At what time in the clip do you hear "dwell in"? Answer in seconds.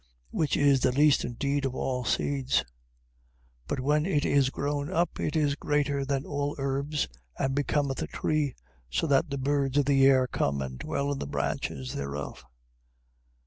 10.79-11.19